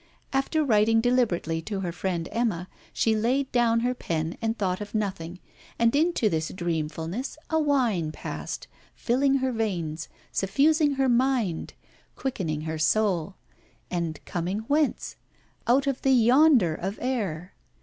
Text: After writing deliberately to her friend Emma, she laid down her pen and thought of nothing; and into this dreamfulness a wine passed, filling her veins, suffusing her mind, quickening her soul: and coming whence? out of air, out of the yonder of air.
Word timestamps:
After 0.33 0.63
writing 0.63 0.99
deliberately 0.99 1.61
to 1.61 1.81
her 1.81 1.91
friend 1.91 2.27
Emma, 2.31 2.67
she 2.91 3.15
laid 3.15 3.51
down 3.51 3.81
her 3.81 3.93
pen 3.93 4.35
and 4.41 4.57
thought 4.57 4.81
of 4.81 4.95
nothing; 4.95 5.39
and 5.77 5.95
into 5.95 6.27
this 6.27 6.49
dreamfulness 6.49 7.37
a 7.51 7.59
wine 7.59 8.11
passed, 8.11 8.65
filling 8.95 9.35
her 9.35 9.51
veins, 9.51 10.09
suffusing 10.31 10.93
her 10.93 11.07
mind, 11.07 11.75
quickening 12.15 12.61
her 12.61 12.79
soul: 12.79 13.35
and 13.91 14.19
coming 14.25 14.61
whence? 14.61 15.17
out 15.67 15.85
of 15.85 15.87
air, 15.87 15.87
out 15.87 15.87
of 15.97 16.01
the 16.01 16.11
yonder 16.13 16.73
of 16.73 16.97
air. 16.99 17.53